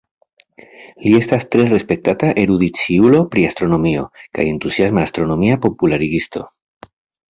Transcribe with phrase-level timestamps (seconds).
[1.03, 6.49] Li estas tre respektata erudiciulo pri astronomio kaj entuziasma astronomia popularigisto.